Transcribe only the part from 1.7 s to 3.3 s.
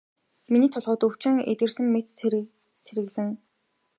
мэт сэргэлэн.